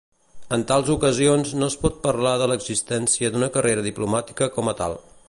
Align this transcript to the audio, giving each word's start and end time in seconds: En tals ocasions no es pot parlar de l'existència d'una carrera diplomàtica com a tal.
En 0.55 0.61
tals 0.71 0.87
ocasions 0.93 1.51
no 1.63 1.69
es 1.73 1.75
pot 1.83 2.01
parlar 2.07 2.33
de 2.43 2.47
l'existència 2.53 3.31
d'una 3.37 3.51
carrera 3.59 3.85
diplomàtica 3.91 4.53
com 4.57 4.73
a 4.73 4.79
tal. 4.81 4.99